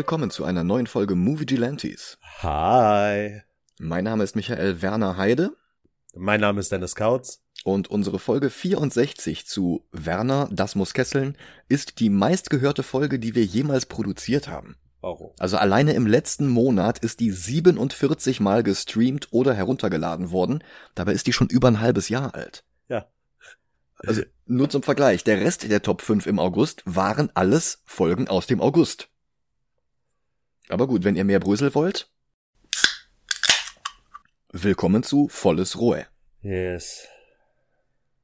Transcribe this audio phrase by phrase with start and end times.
[0.00, 2.16] willkommen zu einer neuen Folge Movie Gelantes.
[2.38, 3.42] Hi.
[3.78, 5.50] Mein Name ist Michael Werner Heide.
[6.14, 7.42] Mein Name ist Dennis Kautz.
[7.64, 11.36] Und unsere Folge 64 zu Werner, das muss kesseln,
[11.68, 14.76] ist die meistgehörte Folge, die wir jemals produziert haben.
[15.02, 15.32] Warum?
[15.38, 20.64] Also alleine im letzten Monat ist die 47 Mal gestreamt oder heruntergeladen worden.
[20.94, 22.64] Dabei ist die schon über ein halbes Jahr alt.
[22.88, 23.04] Ja.
[23.98, 28.46] Also nur zum Vergleich, der Rest der Top 5 im August waren alles Folgen aus
[28.46, 29.10] dem August.
[30.70, 32.08] Aber gut, wenn ihr mehr Brösel wollt,
[34.52, 36.06] willkommen zu Volles Rohe.
[36.42, 37.08] Yes.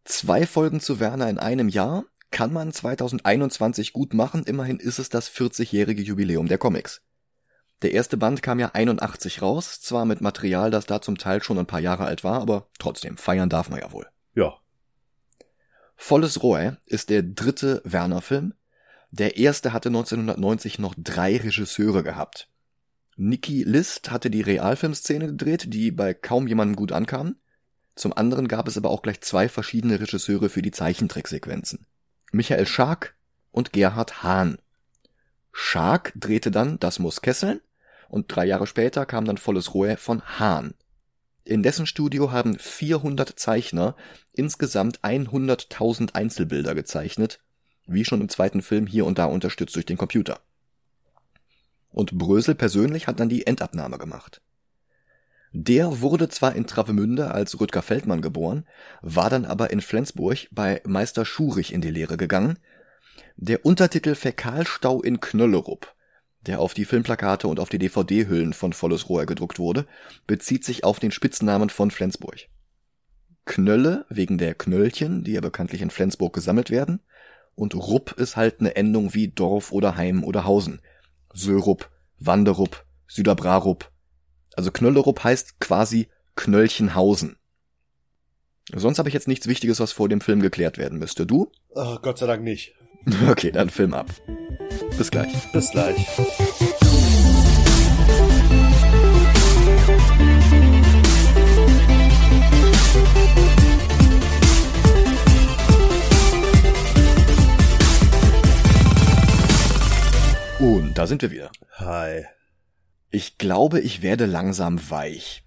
[0.04, 5.08] Zwei Folgen zu Werner in einem Jahr kann man 2021 gut machen, immerhin ist es
[5.08, 7.02] das 40-jährige Jubiläum der Comics.
[7.82, 11.58] Der erste Band kam ja 81 raus, zwar mit Material, das da zum Teil schon
[11.58, 14.06] ein paar Jahre alt war, aber trotzdem, feiern darf man ja wohl.
[14.34, 14.54] Ja.
[15.96, 18.54] Volles Rohr ist der dritte Werner-Film.
[19.10, 22.48] Der erste hatte 1990 noch drei Regisseure gehabt.
[23.16, 27.36] Nicky List hatte die Realfilmszene gedreht, die bei kaum jemandem gut ankam.
[27.94, 31.86] Zum anderen gab es aber auch gleich zwei verschiedene Regisseure für die Zeichentricksequenzen.
[32.32, 33.14] Michael Schark
[33.52, 34.58] und Gerhard Hahn.
[35.50, 37.62] Schark drehte dann Das muss kesseln
[38.08, 40.74] und drei Jahre später kam dann Volles Rohr von Hahn.
[41.44, 43.96] In dessen Studio haben 400 Zeichner
[44.32, 47.40] insgesamt 100.000 Einzelbilder gezeichnet,
[47.86, 50.40] wie schon im zweiten Film hier und da unterstützt durch den Computer.
[51.90, 54.40] Und Brösel persönlich hat dann die Endabnahme gemacht.
[55.52, 58.66] Der wurde zwar in Travemünde als Rüdger Feldmann geboren,
[59.00, 62.58] war dann aber in Flensburg bei Meister Schurich in die Lehre gegangen.
[63.36, 65.96] Der Untertitel Fäkalstau in Knöllerup
[66.46, 69.86] der auf die Filmplakate und auf die DVD-Hüllen von Volles Rohr gedruckt wurde,
[70.26, 72.48] bezieht sich auf den Spitznamen von Flensburg.
[73.44, 77.00] Knölle wegen der Knöllchen, die ja bekanntlich in Flensburg gesammelt werden,
[77.56, 80.80] und Rupp ist halt eine Endung wie Dorf oder Heim oder Hausen.
[81.32, 83.90] Sörup, Wanderup, Süderbrarup.
[84.54, 87.36] Also Knöllerup heißt quasi Knöllchenhausen.
[88.74, 91.26] Sonst habe ich jetzt nichts Wichtiges, was vor dem Film geklärt werden müsste.
[91.26, 91.50] Du?
[91.70, 92.74] Oh, Gott sei Dank nicht.
[93.30, 94.10] Okay, dann Film ab.
[94.98, 95.52] Bis gleich.
[95.52, 96.08] Bis gleich.
[103.06, 103.55] Und
[111.06, 111.52] da sind wir wieder.
[111.74, 112.24] Hi.
[113.10, 115.44] Ich glaube, ich werde langsam weich.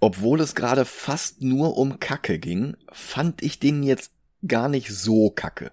[0.00, 4.12] Obwohl es gerade fast nur um Kacke ging, fand ich den jetzt
[4.46, 5.72] gar nicht so kacke.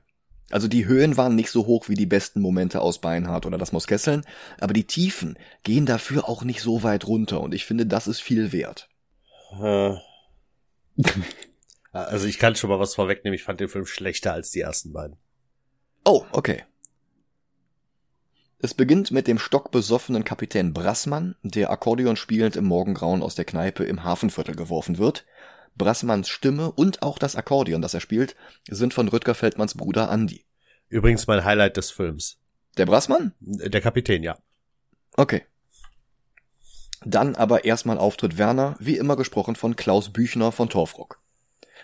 [0.52, 3.72] Also die Höhen waren nicht so hoch wie die besten Momente aus Beinhardt oder das
[3.72, 4.26] Moskesseln,
[4.59, 8.20] aber die Tiefen gehen dafür auch nicht so weit runter und ich finde, das ist
[8.20, 8.90] viel wert.
[9.62, 9.96] Äh.
[11.94, 14.92] also ich kann schon mal was vorwegnehmen, ich fand den Film schlechter als die ersten
[14.92, 15.16] beiden.
[16.03, 16.64] Oh, okay.
[18.66, 23.84] Es beginnt mit dem stockbesoffenen Kapitän Brassmann, der Akkordeon spielend im Morgengrauen aus der Kneipe
[23.84, 25.24] im Hafenviertel geworfen wird.
[25.76, 28.36] Brassmanns Stimme und auch das Akkordeon, das er spielt,
[28.68, 30.46] sind von Rüdger Feldmanns Bruder Andy.
[30.90, 32.40] Übrigens mein Highlight des Films.
[32.76, 33.34] Der Brassmann?
[33.40, 34.36] Der Kapitän, ja.
[35.16, 35.44] Okay.
[37.06, 41.22] Dann aber erstmal Auftritt Werner, wie immer gesprochen von Klaus Büchner von Torfrock.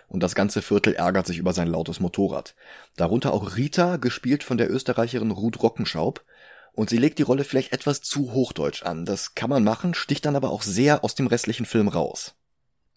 [0.07, 2.55] Und das ganze Viertel ärgert sich über sein lautes Motorrad.
[2.97, 6.25] Darunter auch Rita, gespielt von der Österreicherin Ruth Rockenschaub,
[6.73, 9.05] und sie legt die Rolle vielleicht etwas zu hochdeutsch an.
[9.05, 12.35] Das kann man machen, sticht dann aber auch sehr aus dem restlichen Film raus.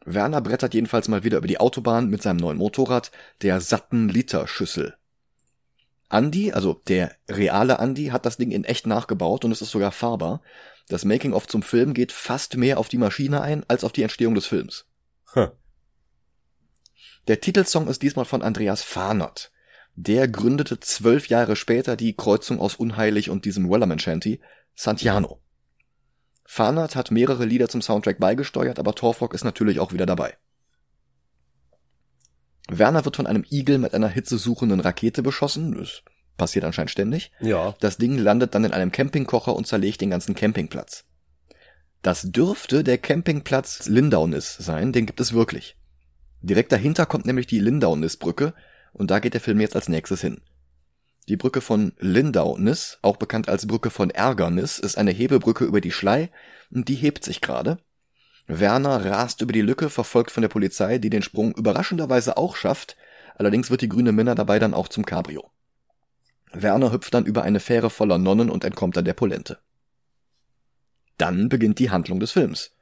[0.05, 3.11] Werner brettert jedenfalls mal wieder über die Autobahn mit seinem neuen Motorrad,
[3.43, 4.97] der satten Literschüssel.
[6.11, 9.93] Andy, also der reale Andy, hat das Ding in echt nachgebaut und es ist sogar
[9.93, 10.43] fahrbar.
[10.89, 14.35] Das Making-of zum Film geht fast mehr auf die Maschine ein, als auf die Entstehung
[14.35, 14.85] des Films.
[15.35, 15.49] Huh.
[17.27, 19.51] Der Titelsong ist diesmal von Andreas Fahnert.
[19.97, 24.41] Der gründete zwölf Jahre später die Kreuzung aus Unheilig und diesem Wellerman Shanty,
[24.75, 25.41] Santiano.
[26.45, 30.37] Fahnert hat mehrere Lieder zum Soundtrack beigesteuert, aber Torfrock ist natürlich auch wieder dabei.
[32.69, 35.75] Werner wird von einem Igel mit einer hitzesuchenden Rakete beschossen.
[35.77, 36.03] Das
[36.37, 37.31] passiert anscheinend ständig.
[37.41, 37.75] Ja.
[37.81, 41.05] Das Ding landet dann in einem Campingkocher und zerlegt den ganzen Campingplatz.
[42.03, 45.77] Das dürfte der Campingplatz Lindaunis sein, den gibt es wirklich.
[46.43, 48.53] Direkt dahinter kommt nämlich die Lindaunis-Brücke
[48.95, 50.41] und da geht der Film jetzt als nächstes hin.
[51.29, 55.91] Die Brücke von Lindaunis, auch bekannt als Brücke von Ärgernis, ist eine Hebebrücke über die
[55.91, 56.31] Schlei
[56.71, 57.79] und die hebt sich gerade.
[58.47, 62.97] Werner rast über die Lücke, verfolgt von der Polizei, die den Sprung überraschenderweise auch schafft,
[63.37, 65.51] allerdings wird die grüne Minna dabei dann auch zum Cabrio.
[66.53, 69.59] Werner hüpft dann über eine Fähre voller Nonnen und entkommt dann der Polente.
[71.17, 72.74] Dann beginnt die Handlung des Films.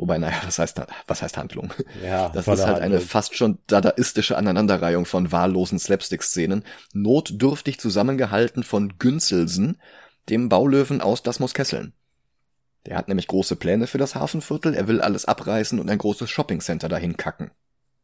[0.00, 1.74] Wobei, naja, was heißt, was heißt Handlung?
[2.02, 3.02] Ja, das ist halt eine Handlung.
[3.02, 6.64] fast schon dadaistische Aneinanderreihung von wahllosen Slapstick-Szenen,
[6.94, 9.78] notdürftig zusammengehalten von Günzelsen,
[10.30, 11.92] dem Baulöwen aus Das muss kesseln.
[12.86, 16.30] Der hat nämlich große Pläne für das Hafenviertel, er will alles abreißen und ein großes
[16.30, 17.50] Shoppingcenter dahin kacken.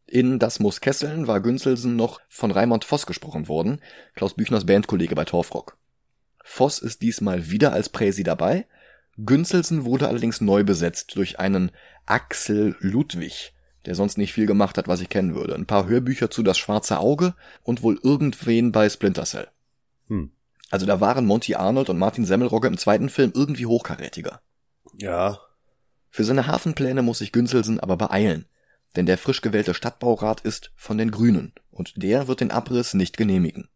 [0.04, 3.81] In Das muss kesseln war Günzelsen noch von Raimond Voss gesprochen worden,
[4.14, 5.78] Klaus Büchners Bandkollege bei Torfrock.
[6.44, 8.66] Voss ist diesmal wieder als Präsi dabei,
[9.18, 11.70] Günzelsen wurde allerdings neu besetzt durch einen
[12.04, 13.54] Axel Ludwig,
[13.86, 15.54] der sonst nicht viel gemacht hat, was ich kennen würde.
[15.54, 19.48] Ein paar Hörbücher zu Das Schwarze Auge und wohl irgendwen bei Splinter Cell.
[20.08, 20.32] Hm.
[20.70, 24.40] Also da waren Monty Arnold und Martin Semmelrogge im zweiten Film irgendwie hochkarätiger.
[24.98, 25.38] Ja.
[26.10, 28.46] Für seine Hafenpläne muss sich Günzelsen aber beeilen,
[28.96, 33.16] denn der frisch gewählte Stadtbaurat ist von den Grünen und der wird den Abriss nicht
[33.16, 33.68] genehmigen.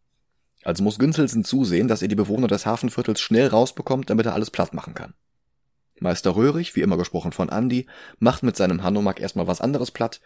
[0.63, 4.51] Also muss Günzelsen zusehen, dass er die Bewohner des Hafenviertels schnell rausbekommt, damit er alles
[4.51, 5.13] platt machen kann.
[6.01, 7.85] Meister Röhrig, wie immer gesprochen von Andy,
[8.19, 10.19] macht mit seinem Hanomag erstmal was anderes platt,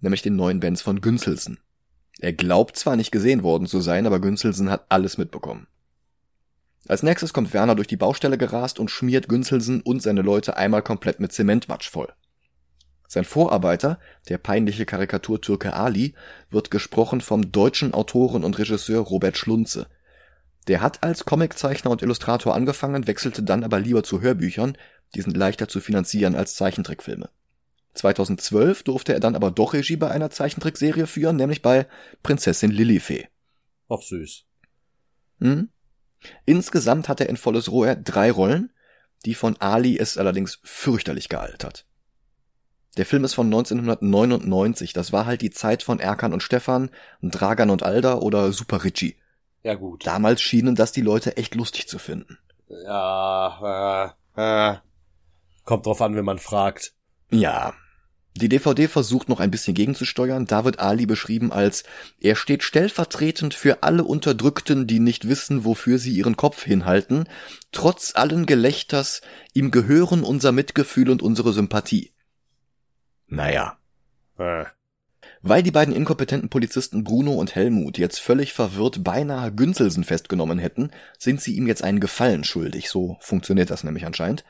[0.00, 1.58] nämlich den neuen Benz von Günzelsen.
[2.20, 5.66] Er glaubt zwar nicht gesehen worden zu sein, aber Günzelsen hat alles mitbekommen.
[6.86, 10.82] Als nächstes kommt Werner durch die Baustelle gerast und schmiert Günzelsen und seine Leute einmal
[10.82, 12.12] komplett mit Zementwatsch voll.
[13.08, 13.98] Sein Vorarbeiter,
[14.28, 16.14] der peinliche Karikaturtürke Ali,
[16.50, 19.86] wird gesprochen vom deutschen Autoren und Regisseur Robert Schlunze.
[20.68, 24.76] Der hat als Comiczeichner und Illustrator angefangen, wechselte dann aber lieber zu Hörbüchern
[25.14, 27.30] die sind leichter zu finanzieren als Zeichentrickfilme.
[27.94, 31.86] 2012 durfte er dann aber doch Regie bei einer Zeichentrickserie führen, nämlich bei
[32.22, 33.28] Prinzessin Lilifee.
[33.88, 34.44] Ach süß.
[35.40, 35.70] Hm?
[36.44, 38.72] Insgesamt hat er in volles Rohr drei Rollen,
[39.24, 41.86] die von Ali ist allerdings fürchterlich gealtert.
[42.96, 47.70] Der Film ist von 1999, das war halt die Zeit von Erkan und Stefan, Dragan
[47.70, 49.16] und Alda oder Super Richie.
[49.62, 50.06] Ja gut.
[50.06, 52.38] Damals schienen das die Leute echt lustig zu finden.
[52.68, 54.76] Ja, äh, äh,
[55.66, 56.94] Kommt drauf an, wenn man fragt.
[57.30, 57.74] Ja.
[58.36, 60.46] Die DVD versucht noch ein bisschen gegenzusteuern.
[60.46, 61.84] Da wird Ali beschrieben als
[62.20, 67.28] er steht stellvertretend für alle Unterdrückten, die nicht wissen, wofür sie ihren Kopf hinhalten.
[67.72, 69.22] Trotz allen Gelächters,
[69.54, 72.12] ihm gehören unser Mitgefühl und unsere Sympathie.
[73.26, 73.78] Naja.
[74.38, 74.66] Äh.
[75.42, 80.90] Weil die beiden inkompetenten Polizisten Bruno und Helmut jetzt völlig verwirrt beinahe Günzelsen festgenommen hätten,
[81.18, 82.88] sind sie ihm jetzt einen Gefallen schuldig.
[82.88, 84.44] So funktioniert das nämlich anscheinend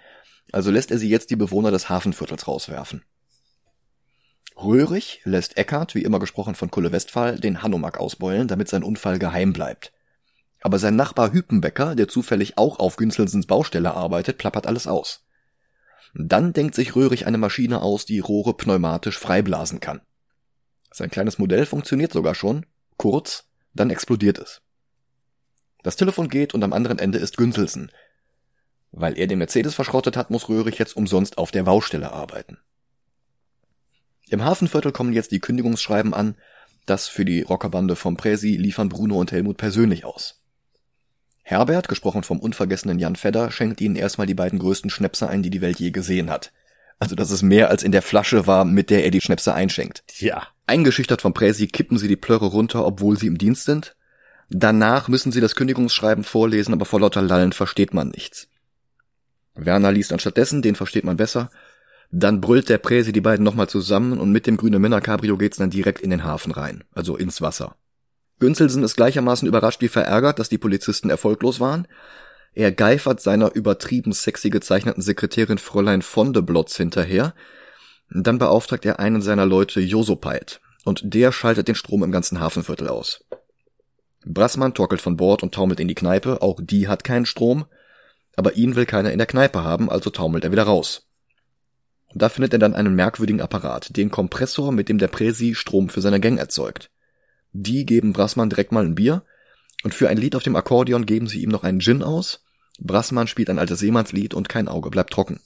[0.52, 3.02] also lässt er sie jetzt die Bewohner des Hafenviertels rauswerfen.
[4.56, 9.18] Röhrig lässt Eckart, wie immer gesprochen von Kulle Westphal, den Hanomag ausbeulen, damit sein Unfall
[9.18, 9.92] geheim bleibt.
[10.62, 15.26] Aber sein Nachbar Hüpenbecker, der zufällig auch auf Günzelsens Baustelle arbeitet, plappert alles aus.
[16.14, 20.00] Dann denkt sich Röhrig eine Maschine aus, die Rohre pneumatisch freiblasen kann.
[20.90, 22.64] Sein kleines Modell funktioniert sogar schon,
[22.96, 23.44] kurz,
[23.74, 24.62] dann explodiert es.
[25.82, 27.92] Das Telefon geht und am anderen Ende ist Günzelsen,
[28.96, 32.58] weil er den Mercedes verschrottet hat, muss Röhrig jetzt umsonst auf der Baustelle arbeiten.
[34.28, 36.34] Im Hafenviertel kommen jetzt die Kündigungsschreiben an,
[36.86, 40.42] das für die Rockerbande vom Präsi liefern Bruno und Helmut persönlich aus.
[41.42, 45.50] Herbert, gesprochen vom unvergessenen Jan Fedder, schenkt ihnen erstmal die beiden größten Schnäpse ein, die
[45.50, 46.52] die Welt je gesehen hat.
[46.98, 50.02] Also, dass es mehr als in der Flasche war, mit der er die Schnäpse einschenkt.
[50.18, 50.48] Ja.
[50.66, 53.94] Eingeschüchtert vom Präsi kippen sie die Plörre runter, obwohl sie im Dienst sind.
[54.48, 58.48] Danach müssen sie das Kündigungsschreiben vorlesen, aber vor lauter Lallen versteht man nichts.
[59.56, 61.50] Werner liest anstattdessen, den versteht man besser.
[62.12, 65.56] Dann brüllt der Präsi die beiden nochmal zusammen und mit dem grünen Männer Cabrio geht's
[65.56, 67.76] dann direkt in den Hafen rein, also ins Wasser.
[68.38, 71.88] Günzelsen ist gleichermaßen überrascht wie verärgert, dass die Polizisten erfolglos waren.
[72.52, 77.34] Er geifert seiner übertrieben sexy gezeichneten Sekretärin Fräulein Vondeblotz hinterher.
[78.10, 82.88] Dann beauftragt er einen seiner Leute Josopeit und der schaltet den Strom im ganzen Hafenviertel
[82.88, 83.24] aus.
[84.24, 87.66] Brassmann torkelt von Bord und taumelt in die Kneipe, auch die hat keinen Strom
[88.36, 91.08] aber ihn will keiner in der Kneipe haben, also taumelt er wieder raus.
[92.14, 96.00] Da findet er dann einen merkwürdigen Apparat, den Kompressor, mit dem der Präsi Strom für
[96.00, 96.90] seine Gang erzeugt.
[97.52, 99.22] Die geben Brassmann direkt mal ein Bier,
[99.82, 102.44] und für ein Lied auf dem Akkordeon geben sie ihm noch einen Gin aus,
[102.78, 105.40] Brassmann spielt ein altes Seemannslied und kein Auge bleibt trocken.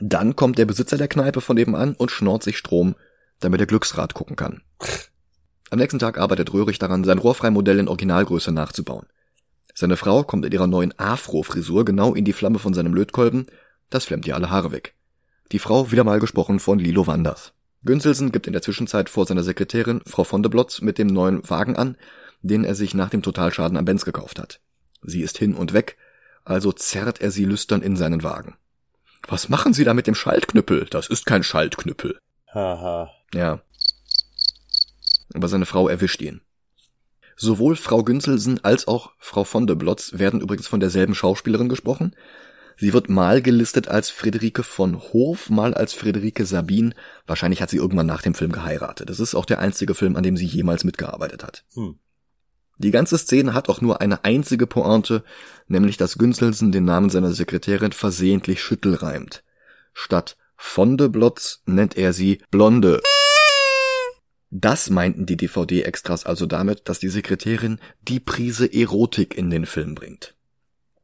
[0.00, 2.94] Dann kommt der Besitzer der Kneipe von nebenan und schnort sich Strom,
[3.40, 4.62] damit er Glücksrad gucken kann.
[5.70, 9.06] Am nächsten Tag arbeitet Röhrig daran, sein Rohrfreimodell in Originalgröße nachzubauen.
[9.74, 13.46] Seine Frau kommt in ihrer neuen Afro-Frisur genau in die Flamme von seinem Lötkolben,
[13.90, 14.94] das flemmt ihr alle Haare weg.
[15.52, 17.52] Die Frau wieder mal gesprochen von Lilo Wanders.
[17.84, 21.48] Günzelsen gibt in der Zwischenzeit vor seiner Sekretärin, Frau von de Blotz, mit dem neuen
[21.50, 21.96] Wagen an,
[22.40, 24.60] den er sich nach dem Totalschaden am Benz gekauft hat.
[25.02, 25.96] Sie ist hin und weg,
[26.44, 28.56] also zerrt er sie lüstern in seinen Wagen.
[29.26, 30.86] Was machen Sie da mit dem Schaltknüppel?
[30.90, 32.18] Das ist kein Schaltknüppel.
[32.52, 33.10] Haha.
[33.32, 33.60] Ja.
[35.34, 36.42] Aber seine Frau erwischt ihn.
[37.36, 42.14] Sowohl Frau Günzelsen als auch Frau von der Blotz werden übrigens von derselben Schauspielerin gesprochen.
[42.76, 46.94] Sie wird mal gelistet als Friederike von Hof, mal als Friederike Sabin.
[47.26, 49.08] Wahrscheinlich hat sie irgendwann nach dem Film geheiratet.
[49.08, 51.64] Das ist auch der einzige Film, an dem sie jemals mitgearbeitet hat.
[51.74, 51.98] Hm.
[52.78, 55.22] Die ganze Szene hat auch nur eine einzige Pointe,
[55.68, 59.44] nämlich dass Günzelsen den Namen seiner Sekretärin versehentlich Schüttel reimt.
[59.92, 63.00] Statt Vondeblotz nennt er sie Blonde.
[64.56, 69.96] Das meinten die DVD-Extras also damit, dass die Sekretärin die Prise Erotik in den Film
[69.96, 70.36] bringt.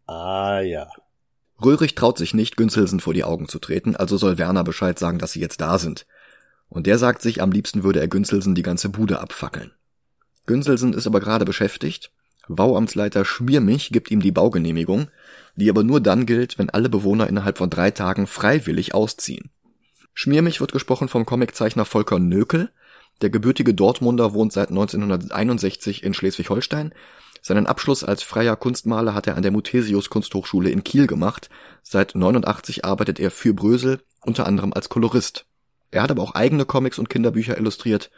[0.07, 0.87] Ah ja.
[1.61, 5.19] Röhrig traut sich nicht, Günzelsen vor die Augen zu treten, also soll Werner Bescheid sagen,
[5.19, 6.07] dass sie jetzt da sind.
[6.69, 9.73] Und der sagt sich, am liebsten würde er Günzelsen die ganze Bude abfackeln.
[10.47, 12.12] Günzelsen ist aber gerade beschäftigt.
[12.47, 15.09] Bauamtsleiter Schmiermich gibt ihm die Baugenehmigung,
[15.57, 19.50] die aber nur dann gilt, wenn alle Bewohner innerhalb von drei Tagen freiwillig ausziehen.
[20.14, 22.71] Schmiermich wird gesprochen vom Comiczeichner Volker Nökel.
[23.22, 26.94] Der gebürtige Dortmunder wohnt seit 1961 in Schleswig-Holstein.
[27.42, 31.48] Seinen Abschluss als freier Kunstmaler hat er an der Muthesius Kunsthochschule in Kiel gemacht.
[31.82, 35.46] Seit 89 arbeitet er für Brösel, unter anderem als Kolorist.
[35.90, 38.10] Er hat aber auch eigene Comics und Kinderbücher illustriert.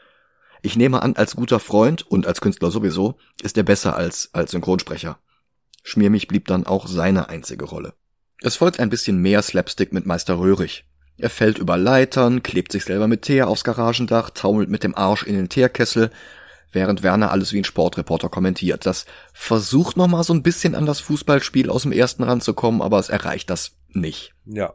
[0.62, 4.52] Ich nehme an, als guter Freund und als Künstler sowieso ist er besser als als
[4.52, 5.18] Synchronsprecher.
[5.82, 7.94] Schmiermich blieb dann auch seine einzige Rolle.
[8.40, 10.84] Es folgt ein bisschen mehr Slapstick mit Meister Röhrig.
[11.16, 15.22] Er fällt über Leitern, klebt sich selber mit Teer aufs Garagendach, taumelt mit dem Arsch
[15.22, 16.10] in den Teerkessel,
[16.72, 18.86] während Werner alles wie ein Sportreporter kommentiert.
[18.86, 23.08] Das versucht nochmal so ein bisschen an das Fußballspiel aus dem ersten ranzukommen, aber es
[23.08, 24.34] erreicht das nicht.
[24.46, 24.74] Ja.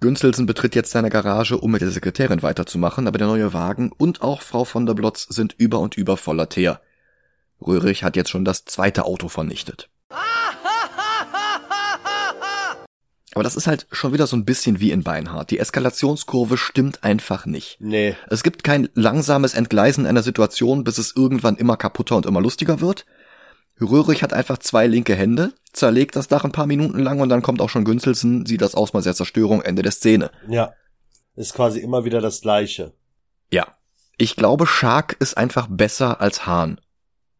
[0.00, 4.22] Günzelsen betritt jetzt seine Garage, um mit der Sekretärin weiterzumachen, aber der neue Wagen und
[4.22, 6.80] auch Frau von der Blotz sind über und über voller Teer.
[7.60, 9.90] Röhrig hat jetzt schon das zweite Auto vernichtet.
[13.34, 15.50] Aber das ist halt schon wieder so ein bisschen wie in Beinhardt.
[15.50, 17.76] Die Eskalationskurve stimmt einfach nicht.
[17.80, 18.16] Nee.
[18.28, 22.80] Es gibt kein langsames Entgleisen einer Situation, bis es irgendwann immer kaputter und immer lustiger
[22.80, 23.06] wird.
[23.80, 27.40] Röhrig hat einfach zwei linke Hände, zerlegt das Dach ein paar Minuten lang und dann
[27.40, 30.30] kommt auch schon Günzelsen, sieht das Ausmaß der Zerstörung, Ende der Szene.
[30.48, 30.74] Ja.
[31.36, 32.92] Ist quasi immer wieder das Gleiche.
[33.50, 33.66] Ja.
[34.18, 36.78] Ich glaube, Shark ist einfach besser als Hahn.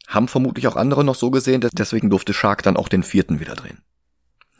[0.06, 3.54] Haben vermutlich auch andere noch so gesehen, deswegen durfte Shark dann auch den vierten wieder
[3.54, 3.82] drehen.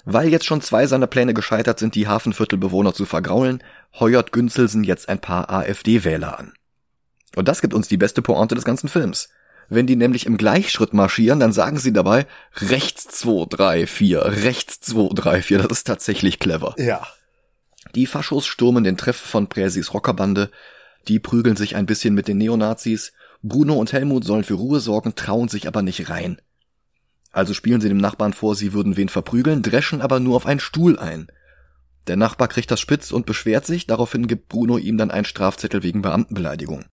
[0.05, 3.63] Weil jetzt schon zwei seiner Pläne gescheitert sind, die Hafenviertelbewohner zu vergraulen,
[3.99, 6.53] heuert Günzelsen jetzt ein paar AfD-Wähler an.
[7.37, 9.29] Und das gibt uns die beste Pointe des ganzen Films.
[9.69, 12.27] Wenn die nämlich im Gleichschritt marschieren, dann sagen sie dabei
[12.57, 15.59] rechts 2, 3, 4, rechts 2, 3, 4.
[15.59, 16.75] Das ist tatsächlich clever.
[16.77, 17.07] Ja.
[17.95, 20.51] Die Faschos stürmen den Treff von Präsis Rockerbande.
[21.07, 23.13] Die prügeln sich ein bisschen mit den Neonazis.
[23.43, 26.41] Bruno und Helmut sollen für Ruhe sorgen, trauen sich aber nicht rein.
[27.33, 30.61] Also spielen sie dem Nachbarn vor, sie würden wen verprügeln, dreschen aber nur auf einen
[30.61, 31.29] Stuhl ein.
[32.07, 35.83] Der Nachbar kriegt das spitz und beschwert sich, daraufhin gibt Bruno ihm dann einen Strafzettel
[35.83, 36.87] wegen Beamtenbeleidigung.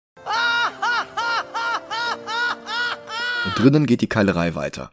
[3.46, 4.92] Und drinnen geht die Keilerei weiter.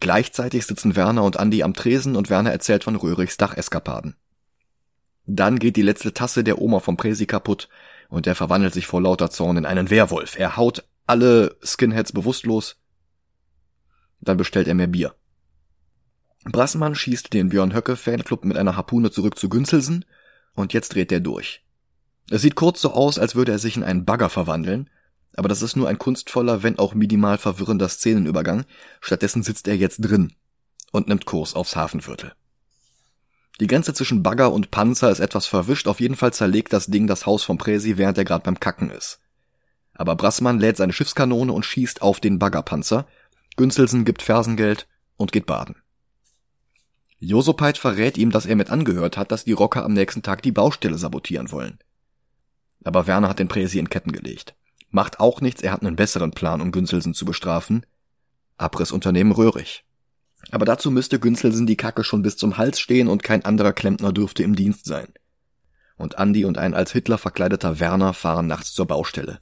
[0.00, 4.16] Gleichzeitig sitzen Werner und Andi am Tresen und Werner erzählt von Röhrichs Dacheskapaden.
[5.26, 7.68] Dann geht die letzte Tasse der Oma vom Präsi kaputt
[8.08, 10.38] und er verwandelt sich vor lauter Zorn in einen Werwolf.
[10.38, 12.76] Er haut alle Skinheads bewusstlos.
[14.20, 15.14] Dann bestellt er mehr Bier.
[16.44, 20.04] Brassmann schießt den Björn Höcke Fanclub mit einer Harpune zurück zu Günzelsen
[20.54, 21.64] und jetzt dreht er durch.
[22.30, 24.90] Es sieht kurz so aus, als würde er sich in einen Bagger verwandeln,
[25.34, 28.64] aber das ist nur ein kunstvoller, wenn auch minimal verwirrender Szenenübergang.
[29.00, 30.32] Stattdessen sitzt er jetzt drin
[30.92, 32.32] und nimmt Kurs aufs Hafenviertel.
[33.60, 37.06] Die Grenze zwischen Bagger und Panzer ist etwas verwischt, auf jeden Fall zerlegt das Ding
[37.06, 39.20] das Haus vom Präsi, während er gerade beim Kacken ist.
[39.94, 43.06] Aber Brassmann lädt seine Schiffskanone und schießt auf den Baggerpanzer.
[43.58, 44.86] Günzelsen gibt Fersengeld
[45.16, 45.74] und geht baden.
[47.18, 50.52] Josopeit verrät ihm, dass er mit angehört hat, dass die Rocker am nächsten Tag die
[50.52, 51.78] Baustelle sabotieren wollen.
[52.84, 54.54] Aber Werner hat den Präsi in Ketten gelegt.
[54.90, 57.84] Macht auch nichts, er hat einen besseren Plan, um Günzelsen zu bestrafen.
[58.56, 59.84] Abrissunternehmen Röhrig.
[60.52, 64.12] Aber dazu müsste Günzelsen die Kacke schon bis zum Hals stehen und kein anderer Klempner
[64.12, 65.08] dürfte im Dienst sein.
[65.96, 69.40] Und Andi und ein als Hitler verkleideter Werner fahren nachts zur Baustelle.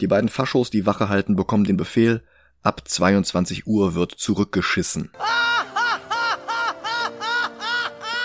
[0.00, 2.24] Die beiden Faschos, die Wache halten, bekommen den Befehl,
[2.62, 5.10] ab 22 Uhr wird zurückgeschissen.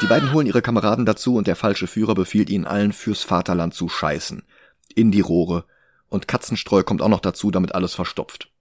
[0.01, 3.73] Die beiden holen ihre Kameraden dazu und der falsche Führer befiehlt ihnen allen fürs Vaterland
[3.73, 4.43] zu scheißen.
[4.93, 5.65] In die Rohre.
[6.09, 8.51] Und Katzenstreu kommt auch noch dazu, damit alles verstopft.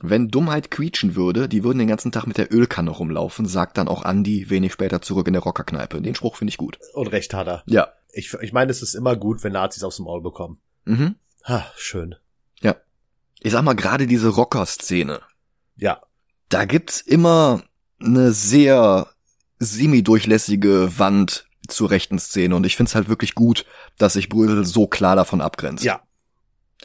[0.00, 3.88] Wenn Dummheit quietschen würde, die würden den ganzen Tag mit der Ölkanne rumlaufen, sagt dann
[3.88, 6.00] auch Andy wenig später zurück in der Rockerkneipe.
[6.00, 6.78] Den Spruch finde ich gut.
[6.94, 7.62] Und recht hat er.
[7.66, 7.88] Ja.
[8.12, 10.60] Ich, ich meine, es ist immer gut, wenn Nazis aufs Maul bekommen.
[10.84, 11.16] Mhm.
[11.44, 12.14] Ha, schön.
[13.40, 15.20] Ich sag mal, gerade diese Rocker-Szene.
[15.76, 16.00] Ja.
[16.48, 17.62] Da gibt's immer
[18.00, 19.08] eine sehr
[19.58, 23.66] semi-durchlässige Wand zur rechten Szene und ich find's halt wirklich gut,
[23.98, 25.84] dass sich Brödel so klar davon abgrenzt.
[25.84, 26.00] Ja.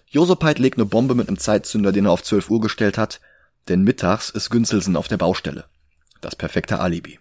[0.10, 3.20] Josepheit legt eine Bombe mit einem Zeitzünder, den er auf 12 Uhr gestellt hat,
[3.68, 5.66] denn mittags ist Günzelsen auf der Baustelle.
[6.22, 7.20] Das perfekte Alibi.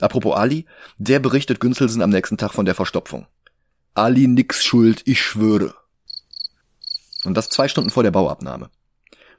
[0.00, 0.66] Apropos Ali,
[0.98, 3.26] der berichtet Günzelsen am nächsten Tag von der Verstopfung.
[3.94, 5.74] Ali nix schuld, ich schwöre.
[7.24, 8.70] Und das zwei Stunden vor der Bauabnahme.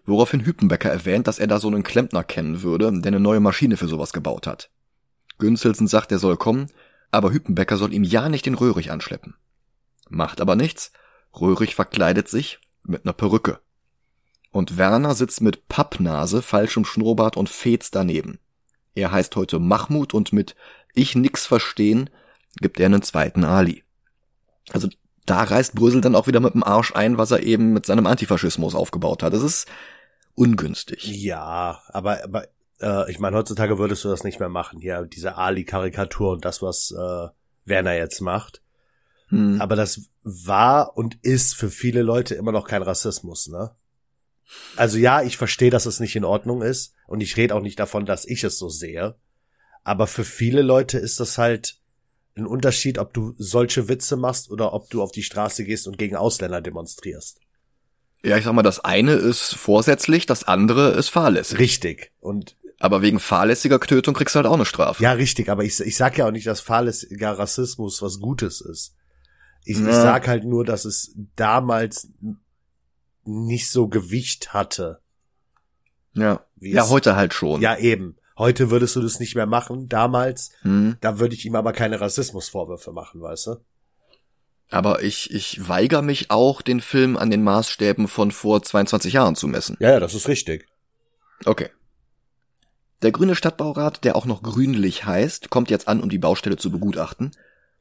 [0.06, 3.78] Woraufhin Hüppenbecker erwähnt, dass er da so einen Klempner kennen würde, der eine neue Maschine
[3.78, 4.70] für sowas gebaut hat.
[5.38, 6.72] Günzelsen sagt, er soll kommen,
[7.12, 9.36] aber Hüppenbecker soll ihm ja nicht den Röhrig anschleppen.
[10.10, 10.92] Macht aber nichts.
[11.40, 13.60] Röhrig verkleidet sich mit einer Perücke.
[14.52, 18.40] Und Werner sitzt mit Pappnase, falschem Schnurrbart und Fez daneben.
[18.96, 20.56] Er heißt heute Mahmud und mit
[20.96, 22.10] Ich nix verstehen
[22.60, 23.84] gibt er einen zweiten Ali.
[24.72, 24.90] Also
[25.30, 28.08] da reißt Brüssel dann auch wieder mit dem Arsch ein, was er eben mit seinem
[28.08, 29.34] Antifaschismus aufgebaut hat.
[29.34, 29.68] Das ist
[30.36, 31.06] ungünstig.
[31.06, 32.48] Ja, aber, aber
[32.82, 34.80] äh, ich meine, heutzutage würdest du das nicht mehr machen.
[34.80, 37.28] Hier, diese Ali-Karikatur und das, was äh,
[37.66, 38.62] Werner jetzt macht.
[39.28, 39.62] Hm.
[39.62, 43.72] Aber das war und ist für viele Leute immer noch kein Rassismus, ne?
[44.76, 47.80] Also ja, ich verstehe, dass es nicht in Ordnung ist und ich rede auch nicht
[47.80, 49.16] davon, dass ich es so sehe.
[49.84, 51.79] Aber für viele Leute ist das halt
[52.40, 55.98] ein Unterschied, ob du solche Witze machst oder ob du auf die Straße gehst und
[55.98, 57.40] gegen Ausländer demonstrierst.
[58.24, 61.60] Ja, ich sag mal, das eine ist vorsätzlich, das andere ist fahrlässig.
[61.60, 62.12] Richtig.
[62.20, 65.04] Und aber wegen fahrlässiger Tötung kriegst du halt auch eine Strafe.
[65.04, 68.96] Ja, richtig, aber ich, ich sag ja auch nicht, dass fahrlässiger Rassismus was Gutes ist.
[69.66, 69.90] Ich, ja.
[69.90, 72.08] ich sag halt nur, dass es damals
[73.26, 75.02] nicht so Gewicht hatte.
[76.14, 76.46] Ja.
[76.62, 77.62] Ja, heute halt schon.
[77.62, 78.16] Ja, eben.
[78.40, 79.90] Heute würdest du das nicht mehr machen.
[79.90, 80.96] Damals, hm.
[81.02, 83.56] da würde ich ihm aber keine Rassismusvorwürfe machen, weißt du?
[84.72, 89.36] Aber ich, ich weigere mich auch, den Film an den Maßstäben von vor 22 Jahren
[89.36, 89.76] zu messen.
[89.80, 90.68] Ja, ja, das ist richtig.
[91.44, 91.70] Okay.
[93.02, 96.72] Der grüne Stadtbaurat, der auch noch grünlich heißt, kommt jetzt an, um die Baustelle zu
[96.72, 97.32] begutachten,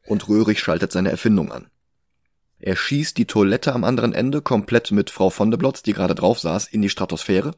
[0.06, 1.70] und Röhrig schaltet seine Erfindung an.
[2.58, 6.16] Er schießt die Toilette am anderen Ende komplett mit Frau von de Blotz, die gerade
[6.16, 7.54] drauf saß, in die Stratosphäre.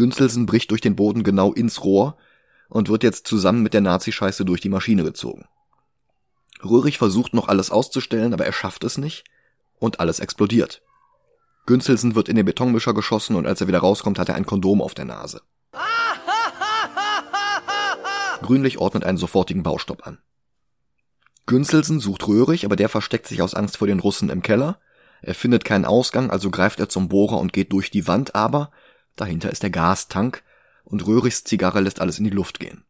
[0.00, 2.16] Günzelsen bricht durch den Boden genau ins Rohr
[2.70, 5.46] und wird jetzt zusammen mit der Nazi-Scheiße durch die Maschine gezogen.
[6.64, 9.24] Röhrig versucht noch alles auszustellen, aber er schafft es nicht
[9.78, 10.80] und alles explodiert.
[11.66, 14.80] Günzelsen wird in den Betonmischer geschossen und als er wieder rauskommt, hat er ein Kondom
[14.80, 15.42] auf der Nase.
[18.40, 20.16] Grünlich ordnet einen sofortigen Baustopp an.
[21.44, 24.80] Günzelsen sucht Röhrig, aber der versteckt sich aus Angst vor den Russen im Keller.
[25.20, 28.70] Er findet keinen Ausgang, also greift er zum Bohrer und geht durch die Wand, aber
[29.16, 30.42] dahinter ist der Gastank
[30.84, 32.84] und Röhrigs Zigarre lässt alles in die Luft gehen.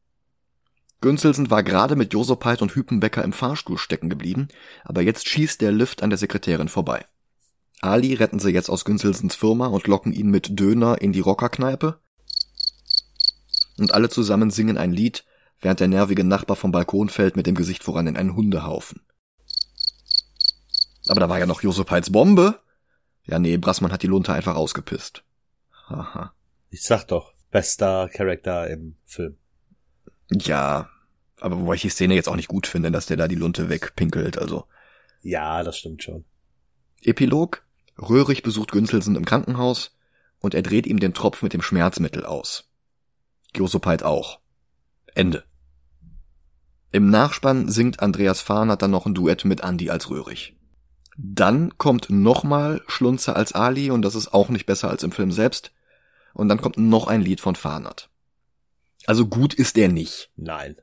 [1.01, 4.49] Günzelsen war gerade mit Josopait und Hüpenbecker im Fahrstuhl stecken geblieben,
[4.85, 7.07] aber jetzt schießt der Lift an der Sekretärin vorbei.
[7.81, 11.99] Ali retten sie jetzt aus Günzelsens Firma und locken ihn mit Döner in die Rockerkneipe.
[13.79, 15.25] Und alle zusammen singen ein Lied,
[15.63, 19.01] während der nervige Nachbar vom Balkon fällt mit dem Gesicht voran in einen Hundehaufen.
[21.09, 22.61] Aber da war ja noch Josepites Bombe.
[23.25, 25.25] Ja, nee, Brassmann hat die Lunte einfach ausgepisst.
[25.91, 26.33] Haha.
[26.71, 29.37] Ich sag doch, bester Charakter im Film.
[30.31, 30.89] Ja,
[31.41, 33.69] aber wobei ich die Szene jetzt auch nicht gut finde, dass der da die Lunte
[33.69, 34.65] wegpinkelt, also.
[35.23, 36.25] Ja, das stimmt schon.
[37.03, 37.65] Epilog.
[37.99, 39.97] Röhrig besucht Günzelsen im Krankenhaus
[40.39, 42.71] und er dreht ihm den Tropf mit dem Schmerzmittel aus.
[43.55, 44.41] Josopait auch.
[45.15, 45.45] Ende.
[46.93, 50.57] Im Nachspann singt Andreas Fahnert dann noch ein Duett mit Andy als Röhrig.
[51.17, 55.33] Dann kommt nochmal Schlunzer als Ali und das ist auch nicht besser als im Film
[55.33, 55.73] selbst.
[56.35, 58.11] Und dann kommt noch ein Lied von Fahnert.
[59.07, 60.31] Also gut ist er nicht.
[60.37, 60.77] Nein.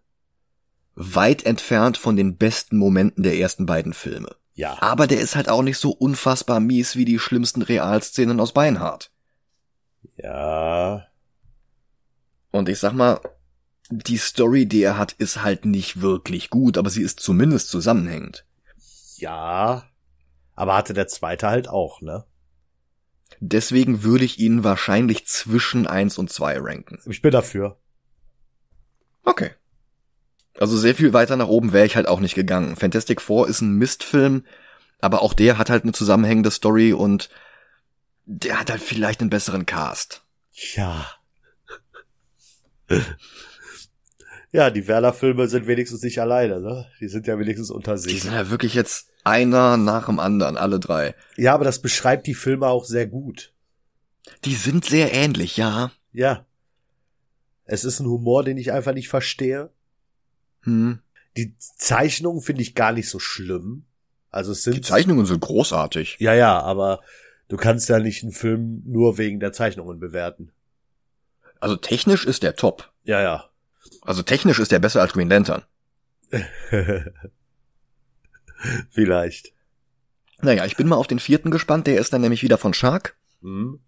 [0.96, 4.36] Weit entfernt von den besten Momenten der ersten beiden Filme.
[4.54, 4.82] Ja.
[4.82, 9.12] Aber der ist halt auch nicht so unfassbar mies wie die schlimmsten Realszenen aus Beinhardt.
[10.16, 11.06] Ja.
[12.52, 13.22] Und ich sag mal,
[13.90, 18.46] die Story, die er hat, ist halt nicht wirklich gut, aber sie ist zumindest zusammenhängend.
[19.18, 19.84] Ja,
[20.56, 22.26] aber hatte der zweite halt auch, ne?
[23.40, 27.00] Deswegen würde ich ihn wahrscheinlich zwischen eins und zwei ranken.
[27.06, 27.78] Ich bin dafür.
[29.24, 29.52] Okay.
[30.60, 32.76] Also sehr viel weiter nach oben wäre ich halt auch nicht gegangen.
[32.76, 34.46] Fantastic Four ist ein Mistfilm,
[35.00, 37.30] aber auch der hat halt eine zusammenhängende Story und
[38.26, 40.24] der hat halt vielleicht einen besseren Cast.
[40.76, 41.06] Ja.
[44.52, 46.88] Ja, die Werner-Filme sind wenigstens nicht alleine, ne?
[47.00, 48.14] Die sind ja wenigstens unter sich.
[48.14, 51.16] Die sind ja wirklich jetzt einer nach dem anderen, alle drei.
[51.36, 53.54] Ja, aber das beschreibt die Filme auch sehr gut.
[54.46, 55.92] Die sind sehr ähnlich, ja.
[56.12, 56.46] Ja.
[57.66, 59.70] Es ist ein Humor, den ich einfach nicht verstehe.
[60.62, 61.00] Hm.
[61.36, 63.86] Die Zeichnungen finde ich gar nicht so schlimm.
[64.32, 64.76] Also es sind.
[64.76, 66.18] Die Zeichnungen sind großartig.
[66.20, 67.02] Ja, ja, aber
[67.48, 70.52] du kannst ja nicht einen Film nur wegen der Zeichnungen bewerten.
[71.60, 72.92] Also technisch ist der top.
[73.04, 73.50] Ja, ja.
[74.02, 75.64] Also technisch ist der besser als Green Lantern.
[78.92, 79.54] Vielleicht.
[80.42, 81.88] Naja, ich bin mal auf den vierten gespannt.
[81.88, 83.18] Der ist dann nämlich wieder von Shark.
[83.42, 83.80] Mhm.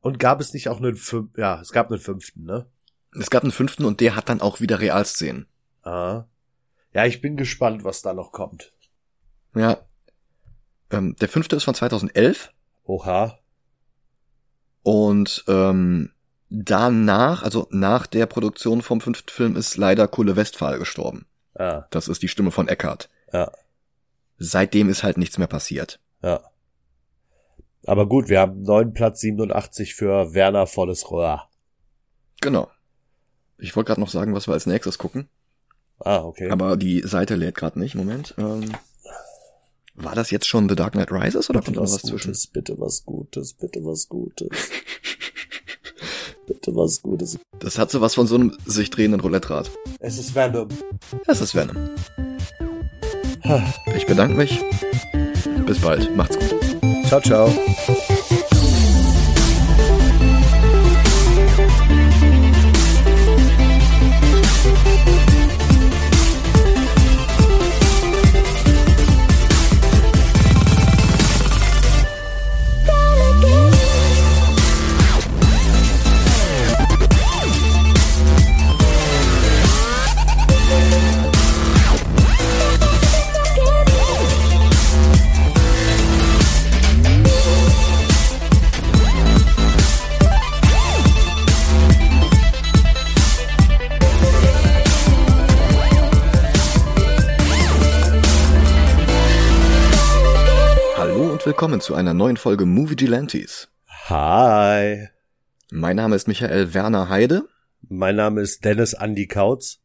[0.00, 1.40] Und gab es nicht auch einen fünften?
[1.40, 2.66] Ja, es gab einen fünften, ne?
[3.18, 5.46] Es gab einen fünften und der hat dann auch wieder Realszenen.
[5.82, 6.24] Ah.
[6.94, 8.72] Ja, ich bin gespannt, was da noch kommt.
[9.54, 9.78] Ja.
[10.90, 12.52] Ähm, der fünfte ist von 2011.
[12.84, 13.38] Oha.
[14.82, 16.10] Und ähm,
[16.48, 21.26] danach, also nach der Produktion vom fünften Film, ist leider Kulle Westphal gestorben.
[21.58, 23.08] Ja, Das ist die Stimme von Eckhart.
[23.32, 23.50] ja,
[24.38, 26.00] Seitdem ist halt nichts mehr passiert.
[26.22, 26.40] ja.
[27.84, 31.48] Aber gut, wir haben neuen Platz 87 für Werner volles Rohr.
[32.40, 32.70] Genau.
[33.58, 35.28] Ich wollte gerade noch sagen, was wir als nächstes gucken,
[35.98, 36.48] Ah, okay.
[36.48, 37.96] aber die Seite lädt gerade nicht.
[37.96, 38.34] Moment.
[38.38, 38.70] Ähm,
[39.94, 42.28] war das jetzt schon The Dark Knight Rises oder kommt bitte noch was was zwischen?
[42.28, 44.48] Gutes, bitte was Gutes, bitte was Gutes.
[46.46, 47.36] bitte was Gutes.
[47.58, 49.70] Das hat so was von so einem sich drehenden Roulette-Rad.
[49.98, 50.68] Es ist Venom.
[51.26, 51.90] Es ist Venom.
[53.96, 54.60] Ich bedanke mich.
[55.66, 56.14] Bis bald.
[56.16, 57.06] Macht's gut.
[57.06, 57.52] Ciao, ciao.
[101.62, 103.68] Willkommen zu einer neuen Folge Movie Gelantes.
[104.08, 105.06] Hi.
[105.70, 107.44] Mein Name ist Michael Werner Heide.
[107.88, 109.78] Mein Name ist Dennis Andy Kautz.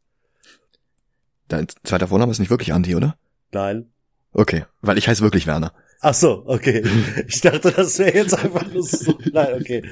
[1.46, 3.16] Dein zweiter Vorname ist nicht wirklich Andi, oder?
[3.52, 3.92] Nein.
[4.32, 5.72] Okay, weil ich heiße wirklich Werner.
[6.00, 6.84] Ach so, okay.
[7.28, 9.16] Ich dachte, das wäre jetzt einfach nur so.
[9.32, 9.88] Nein, okay.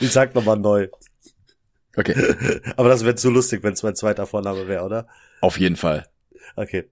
[0.00, 0.88] Ich sag nochmal neu.
[1.96, 5.06] Okay, Aber das wäre zu lustig, wenn es mein zweiter Vorname wäre, oder?
[5.40, 6.06] auf jeden Fall.
[6.54, 6.90] Okay.